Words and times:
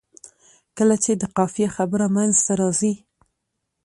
کله 0.77 0.95
چې 1.03 1.11
د 1.21 1.23
قافیې 1.35 1.67
خبره 1.75 2.05
منځته 2.15 2.53
راځي. 2.59 2.93